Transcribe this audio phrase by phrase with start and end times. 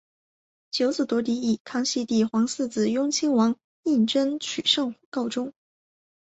[0.71, 5.53] 九子夺嫡以康熙帝皇四子雍亲王胤禛取胜告终。